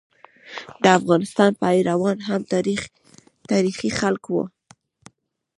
د 0.83 0.85
افغانستان 0.99 1.51
پيروان 1.61 2.17
هم 2.27 2.41
تاریخي 3.51 3.89
خلک 3.99 4.23
وو. 4.31 4.43